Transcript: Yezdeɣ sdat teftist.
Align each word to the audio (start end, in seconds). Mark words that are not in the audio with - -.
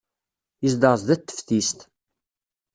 Yezdeɣ 0.63 0.93
sdat 1.01 1.21
teftist. 1.27 1.79